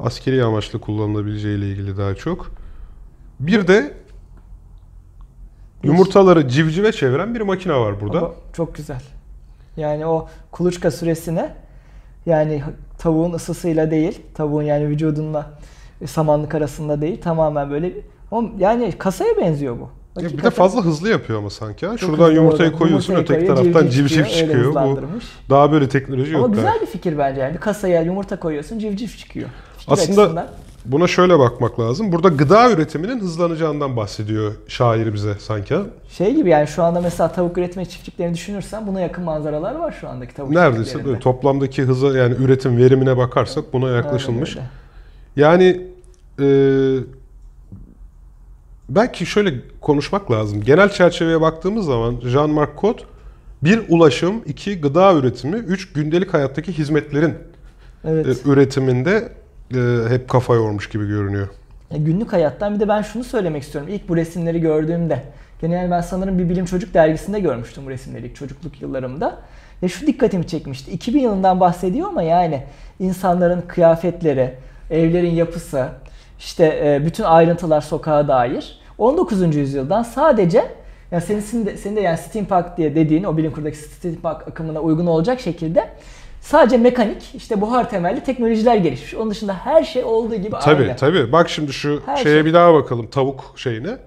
[0.00, 2.50] Askeri amaçlı kullanılabileceği ile ilgili daha çok.
[3.40, 3.94] Bir de
[5.82, 8.18] yumurtaları civcive çeviren bir makine var burada.
[8.18, 9.00] Ama çok güzel.
[9.76, 11.52] Yani o kuluçka süresine
[12.26, 12.62] yani
[12.98, 15.50] tavuğun ısısıyla değil, tavuğun yani vücudunla
[16.06, 17.92] samanlık arasında değil tamamen böyle
[18.30, 19.80] o- yani kasaya benziyor bu.
[19.80, 21.86] Ya bir de Hakikaten fazla hızlı yapıyor ama sanki.
[21.86, 21.96] ha.
[21.98, 22.78] Şuradan hızlı yumurtayı orada.
[22.78, 24.74] koyuyorsun, Yumurtayı öteki koyuyor, taraftan civciv öyle çıkıyor.
[24.74, 25.00] Bu
[25.50, 26.44] daha böyle teknoloji yok.
[26.44, 27.54] Ama güzel bir fikir bence yani.
[27.54, 29.48] Bir kasaya yumurta koyuyorsun, civciv çıkıyor.
[29.78, 30.48] Fikir Aslında- açısından.
[30.84, 32.12] Buna şöyle bakmak lazım.
[32.12, 35.74] Burada gıda üretiminin hızlanacağından bahsediyor şair bize sanki.
[36.08, 40.08] şey gibi yani şu anda mesela tavuk üretme çiftliklerini düşünürsen buna yakın manzaralar var şu
[40.08, 44.56] andaki tavuk Neredeyse böyle toplamdaki hıza yani üretim verimine bakarsak buna yaklaşılmış.
[44.56, 44.68] Aynen
[45.36, 45.80] Yani
[46.40, 46.46] e,
[48.88, 50.62] belki şöyle konuşmak lazım.
[50.62, 53.06] Genel çerçeveye baktığımız zaman Jean-Marc Cot
[53.62, 57.34] bir ulaşım, iki gıda üretimi, üç gündelik hayattaki hizmetlerin.
[58.04, 58.26] Evet.
[58.26, 59.32] e, üretiminde
[59.74, 61.48] e, hep kafa yormuş gibi görünüyor.
[61.90, 63.90] Ya günlük hayattan bir de ben şunu söylemek istiyorum.
[63.92, 65.22] İlk bu resimleri gördüğümde,
[65.60, 69.38] gene yani ben sanırım bir bilim çocuk dergisinde görmüştüm bu resimleri ilk çocukluk yıllarımda.
[69.82, 70.90] Ya şu dikkatimi çekmişti.
[70.90, 72.62] 2000 yılından bahsediyor ama yani
[73.00, 74.54] insanların kıyafetleri,
[74.90, 75.88] evlerin yapısı,
[76.38, 79.56] işte e, bütün ayrıntılar sokağa dair 19.
[79.56, 80.64] yüzyıldan sadece
[81.10, 84.80] ya senin, senin de, senin de yani steampunk diye dediğin o bilim kurulundaki steampunk akımına
[84.80, 85.88] uygun olacak şekilde
[86.48, 89.14] sadece mekanik işte buhar temelli teknolojiler gelişmiş.
[89.14, 90.96] Onun dışında her şey olduğu gibi Tabii aynı.
[90.96, 91.32] tabii.
[91.32, 92.44] Bak şimdi şu Her şeye şey.
[92.44, 93.98] bir daha bakalım tavuk şeyine.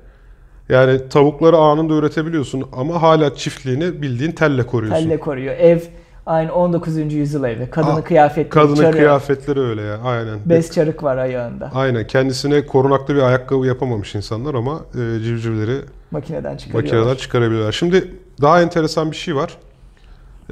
[0.70, 5.04] Yani tavukları anında üretebiliyorsun ama hala çiftliğini bildiğin telle koruyorsun.
[5.04, 5.56] Telle koruyor.
[5.58, 5.80] Ev
[6.26, 7.14] aynı 19.
[7.14, 7.70] yüzyıl evi.
[7.70, 9.98] Kadının Aa, kıyafetleri, Kadının çarığı, kıyafetleri öyle ya.
[10.04, 10.40] Aynen.
[10.46, 11.72] bez çarık var ayağında.
[11.76, 12.08] Aynen.
[12.08, 15.78] Kendisine korunaklı bir ayakkabı yapamamış insanlar ama e, civcivleri
[16.12, 16.98] Makineden çıkarıyorlar.
[17.00, 17.72] makineden çıkarabiliyorlar.
[17.72, 19.58] Şimdi daha enteresan bir şey var.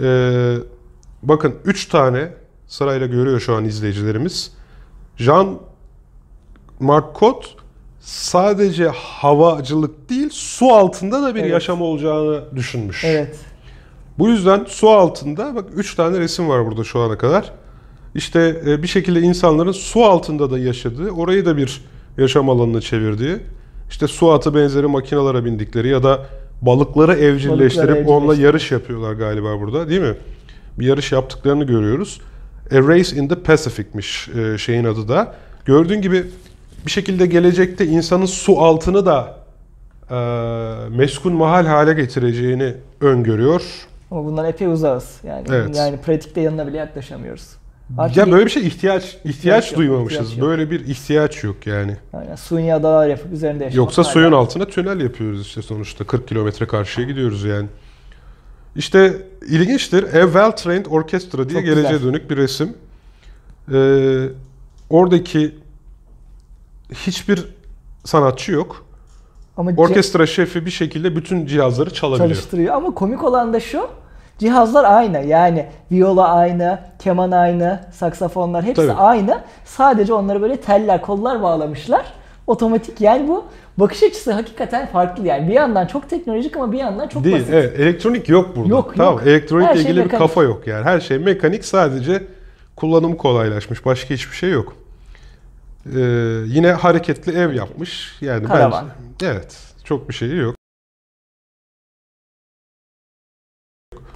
[0.02, 0.56] Ee,
[1.24, 2.34] bakın 3 tane
[2.68, 4.52] sırayla görüyor şu an izleyicilerimiz.
[5.18, 5.60] Jean
[6.80, 7.56] Marc Cot
[8.00, 11.52] sadece havacılık değil su altında da bir Evet.
[11.52, 13.04] yaşam olacağını düşünmüş.
[13.06, 13.40] Evet.
[14.20, 17.54] Bu yüzden su altında bak 3 tane resim var burada şu ana kadar.
[18.16, 21.82] İşte e, bir şekilde insanların su altında da yaşadığı, orayı da bir
[22.18, 23.38] yaşam alanına çevirdiği,
[23.90, 26.26] işte su atı benzeri makinalara bindikleri ya da
[26.62, 30.16] balıkları evcilleştirip Balıkları onunla yarış yapıyorlar galiba burada değil mi?
[30.80, 32.22] Bir yarış yaptıklarını görüyoruz.
[32.72, 35.36] A Race in the Pacific'miş e, şeyin adı da.
[35.66, 36.26] Gördüğün gibi
[36.86, 39.38] bir şekilde gelecekte insanın su altını da
[40.12, 40.16] e,
[40.98, 43.62] meskun mahal hale getireceğini öngörüyor.
[44.12, 45.20] Ama bundan epey uzağız.
[45.24, 45.78] Yani Evet.
[45.78, 47.56] yani pratikte yanına bile yaklaşamıyoruz.
[48.16, 50.20] ya böyle bir şey ihtiyaç ihtiyaç, yok, duymamışız.
[50.22, 50.48] ihtiyaç yok.
[50.48, 51.98] Böyle bir ihtiyaç yok yani.
[52.14, 53.78] Yani suni adalar yapıp üzerinde yaşamak.
[53.78, 57.68] Yoksa suyun altına tünel yapıyoruz işte sonuçta 40 kilometre karşıya gidiyoruz yani.
[58.76, 60.04] İşte ilginçtir.
[60.04, 62.08] A Well Trained Orchestra diye Çok geleceğe güzel.
[62.08, 62.78] dönük bir resim.
[63.74, 64.26] Ee,
[64.90, 65.56] oradaki
[66.94, 67.46] hiçbir
[68.06, 68.86] sanatçı yok.
[69.58, 72.30] Ama Orkestra şefi bir şekilde bütün cihazları çalabiliyor.
[72.30, 72.76] çalıştırıyor.
[72.76, 73.88] Ama komik olan da şu.
[74.38, 75.18] Cihazlar aynı.
[75.26, 78.92] Yani viola aynı, keman aynı, saksafonlar hepsi Tabii.
[78.94, 79.42] aynı.
[79.66, 82.14] Sadece onları böyle teller, kollar bağlamışlar.
[82.48, 83.02] Otomatik.
[83.02, 83.46] Yani bu
[83.80, 85.28] bakış açısı hakikaten farklı.
[85.28, 87.36] Yani bir yandan çok teknolojik ama bir yandan çok Değil.
[87.36, 87.54] basit.
[87.54, 88.70] Evet, elektronik yok burada.
[88.70, 89.14] Yok, tamam.
[89.14, 89.28] yok.
[89.28, 90.20] Elektronikle şey ilgili bir mekanik.
[90.20, 90.84] kafa yok yani.
[90.84, 92.24] Her şey mekanik sadece
[92.76, 93.86] kullanımı kolaylaşmış.
[93.86, 94.76] Başka hiçbir şey yok.
[95.96, 96.00] Ee,
[96.46, 98.18] yine hareketli ev yapmış.
[98.22, 98.88] Yani Karavan.
[99.14, 99.58] bence evet.
[99.84, 100.56] Çok bir şeyi yok.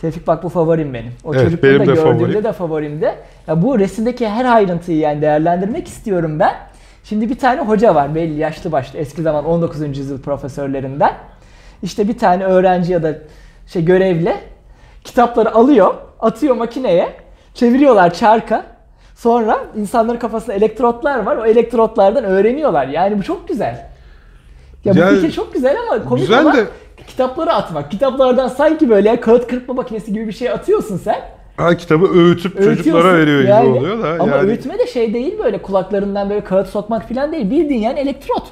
[0.02, 1.12] Tevfik bak bu favorim benim.
[1.23, 2.43] O Evet, çocukluğumda benim de gördüğümde favorim.
[2.43, 3.15] de favorimde.
[3.47, 6.56] Ya bu resimdeki her ayrıntıyı yani değerlendirmek istiyorum ben.
[7.04, 9.98] Şimdi bir tane hoca var belli yaşlı başlı eski zaman 19.
[9.98, 11.13] yüzyıl profesörlerinden.
[11.84, 13.13] İşte bir tane öğrenci ya da
[13.68, 14.36] şey görevli
[15.04, 17.13] kitapları alıyor, atıyor makineye,
[17.54, 18.66] çeviriyorlar çarka.
[19.16, 21.38] Sonra insanların kafasında elektrotlar var.
[21.38, 22.88] O elektrotlardan öğreniyorlar.
[22.88, 23.89] Yani bu çok güzel.
[24.86, 26.66] Ya bu Yani fikir çok güzel ama komik güzel olan de-
[27.08, 27.92] kitapları atmak.
[27.92, 31.22] Kitaplardan sanki böyle kağıt kırpma makinesi gibi bir şey atıyorsun sen.
[31.58, 34.24] Ha, kitabı öğütüp çocuklara veriyor gibi Yani- oluyor da.
[34.24, 37.52] Ama yani, öğütme de şey değil böyle kulaklarından böyle kağıt sokmak falan değil.
[37.52, 38.44] Bildiğin yani elektrot.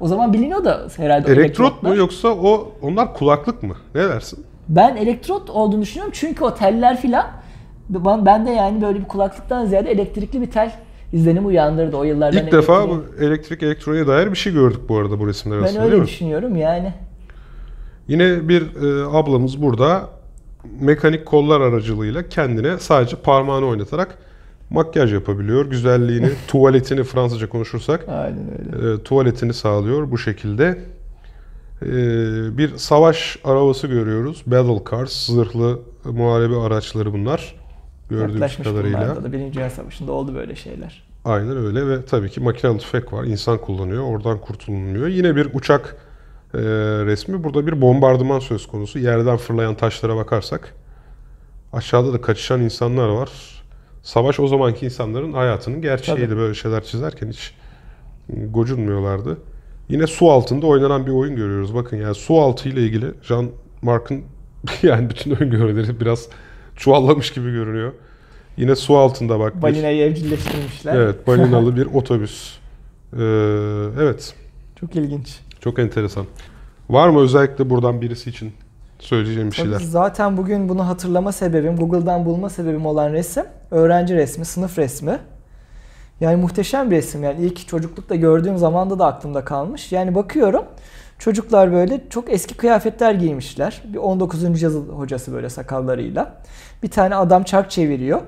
[0.00, 3.76] O zaman biliniyor da herhalde Elektrot mu yoksa o onlar kulaklık mı?
[3.94, 4.44] Ne dersin?
[4.68, 7.26] Ben elektrot olduğunu düşünüyorum çünkü o teller filan
[7.88, 10.72] ben ben de yani böyle bir kulaklıktan ziyade elektrikli bir tel
[11.12, 12.44] izlenimi uyandırdı o yıllardan.
[12.44, 12.98] İlk defa elektriği.
[13.18, 16.02] bu elektrik elektroniğe dair bir şey gördük bu arada bu resimler ben arasında öyle değil
[16.02, 16.08] mi?
[16.08, 16.92] düşünüyorum yani.
[18.08, 20.17] Yine bir e, ablamız burada
[20.80, 24.18] mekanik kollar aracılığıyla kendine sadece parmağını oynatarak
[24.70, 25.66] makyaj yapabiliyor.
[25.66, 28.46] Güzelliğini, tuvaletini Fransızca konuşursak Aynen
[28.82, 28.94] öyle.
[28.94, 30.78] e, tuvaletini sağlıyor bu şekilde.
[31.82, 31.88] E,
[32.58, 34.42] bir savaş arabası görüyoruz.
[34.46, 37.54] Battle cars, zırhlı muharebe araçları bunlar.
[38.10, 39.24] gördüğümüz Yaklaşmış kadarıyla.
[39.24, 39.32] da.
[39.32, 41.08] Birinci Dünya Savaşı'nda oldu böyle şeyler.
[41.24, 43.24] Aynen öyle ve tabii ki makinalı tüfek var.
[43.24, 44.02] İnsan kullanıyor.
[44.02, 45.06] Oradan kurtulunmuyor.
[45.06, 45.96] Yine bir uçak
[46.54, 46.58] e,
[47.06, 47.44] resmi.
[47.44, 48.98] Burada bir bombardıman söz konusu.
[48.98, 50.74] Yerden fırlayan taşlara bakarsak
[51.72, 53.30] aşağıda da kaçışan insanlar var.
[54.02, 56.26] Savaş o zamanki insanların hayatının gerçeğiydi.
[56.26, 56.36] Tabii.
[56.36, 57.54] Böyle şeyler çizerken hiç
[58.50, 59.38] gocunmuyorlardı.
[59.88, 61.74] Yine su altında oynanan bir oyun görüyoruz.
[61.74, 63.50] Bakın yani su altı ile ilgili Jean
[63.82, 64.24] Marc'ın
[64.82, 66.28] yani bütün öngörüleri biraz
[66.76, 67.92] çuvallamış gibi görünüyor.
[68.56, 69.62] Yine su altında bak.
[69.62, 70.94] Balinayı evcilleştirmişler.
[70.96, 72.58] Evet, balinalı bir otobüs.
[73.12, 73.22] Ee,
[74.00, 74.34] evet,
[74.80, 75.40] Çok ilginç.
[75.60, 76.26] Çok enteresan.
[76.90, 78.52] Var mı özellikle buradan birisi için
[78.98, 79.80] söyleyeceğim bir şeyler?
[79.80, 85.18] zaten bugün bunu hatırlama sebebim, Google'dan bulma sebebim olan resim öğrenci resmi, sınıf resmi.
[86.20, 87.24] Yani muhteşem bir resim.
[87.24, 89.92] Yani ilk çocuklukta gördüğüm zamanda da aklımda kalmış.
[89.92, 90.64] Yani bakıyorum
[91.18, 93.82] çocuklar böyle çok eski kıyafetler giymişler.
[93.84, 94.62] Bir 19.
[94.62, 96.34] yazı hocası böyle sakallarıyla.
[96.82, 98.20] Bir tane adam çark çeviriyor.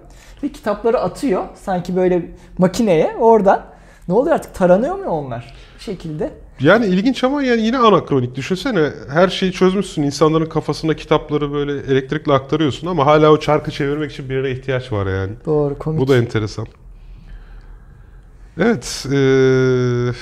[0.42, 3.62] Bir kitapları atıyor sanki böyle makineye oradan.
[4.08, 5.54] Ne oluyor artık taranıyor mu onlar?
[5.78, 6.30] Şekilde.
[6.60, 8.34] Yani ilginç ama yani yine anakronik.
[8.34, 10.02] Düşünsene her şeyi çözmüşsün.
[10.02, 15.06] İnsanların kafasına kitapları böyle elektrikle aktarıyorsun ama hala o çarkı çevirmek için birine ihtiyaç var
[15.06, 15.32] yani.
[15.46, 16.00] Doğru komik.
[16.00, 16.66] Bu da enteresan.
[18.60, 19.06] Evet.
[19.10, 20.12] eee,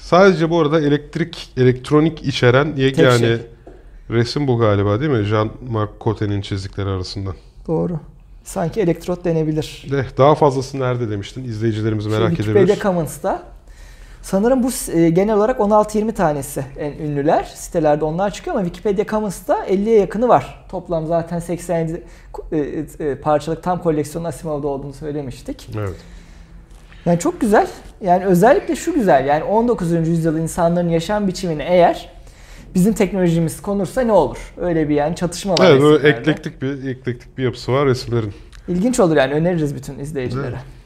[0.00, 3.38] sadece bu arada elektrik, elektronik içeren yegane şey.
[4.10, 5.18] resim bu galiba değil mi?
[5.24, 7.34] Jean-Marc Cotte'nin çizdikleri arasından.
[7.66, 8.00] Doğru.
[8.44, 9.86] Sanki elektrot denebilir.
[9.90, 11.44] De, daha fazlası nerede demiştin?
[11.44, 12.76] İzleyicilerimiz Şey, merak Wikipedia.
[12.76, 13.42] Commons'ta.
[14.22, 17.44] Sanırım bu e, genel olarak 16-20 tanesi en ünlüler.
[17.54, 20.64] Sitelerde onlar çıkıyor ama Wikipedia Commons'ta 50'ye yakını var.
[20.68, 22.02] Toplam zaten 87
[22.52, 25.70] e, e, parçalık tam koleksiyonun Asimov'da olduğunu söylemiştik.
[25.78, 25.96] Evet.
[27.06, 27.66] Yani çok güzel.
[28.00, 29.26] Yani özellikle şu güzel.
[29.26, 29.92] Yani 19.
[29.92, 32.10] yüzyıl insanların yaşam biçimini eğer
[32.74, 34.54] bizim teknolojimiz konursa ne olur?
[34.60, 35.70] Öyle bir yani çatışma var.
[35.70, 38.32] Evet, eklektik bir eklektik bir yapısı var resimlerin.
[38.68, 40.46] İlginç olur yani öneririz bütün izleyicilere.
[40.46, 40.79] Evet.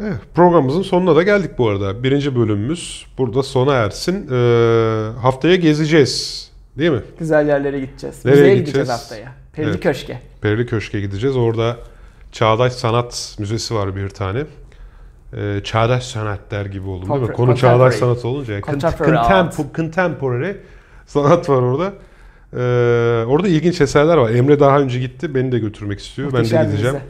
[0.00, 2.02] Evet, programımızın sonuna da geldik bu arada.
[2.02, 4.28] Birinci bölümümüz burada sona ersin.
[4.32, 6.44] Ee, haftaya gezeceğiz.
[6.78, 7.02] Değil mi?
[7.18, 8.24] Güzel yerlere gideceğiz.
[8.24, 8.66] Nereye Müzeye gideceğiz?
[8.66, 9.32] gideceğiz haftaya.
[9.52, 9.82] Perili Evet.
[9.82, 10.20] Köşk'e.
[10.40, 11.36] Perili Köşk'e gideceğiz.
[11.36, 11.76] Orada
[12.32, 14.44] Çağdaş Sanat Müzesi var bir tane.
[15.36, 17.32] Ee, çağdaş sanat der gibi oldum değil mi?
[17.32, 18.58] Konu çağdaş sanat olunca.
[18.60, 20.52] Cont- Contemporary contempo- contemporary
[21.06, 21.92] sanat var orada.
[22.52, 24.30] Ee, orada ilginç eserler var.
[24.30, 25.34] Emre daha önce gitti.
[25.34, 26.28] Beni de götürmek istiyor.
[26.32, 26.94] ben Muhteşem de bir gideceğim.
[26.96, 27.06] müze.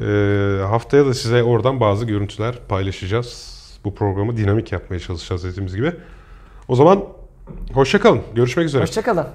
[0.00, 3.52] Ee, haftaya da size oradan bazı görüntüler paylaşacağız.
[3.84, 5.92] Bu programı dinamik yapmaya çalışacağız dediğimiz gibi.
[6.68, 7.04] O zaman
[7.72, 8.22] hoşça kalın.
[8.34, 8.82] Görüşmek üzere.
[8.82, 9.26] Hoşçakalın.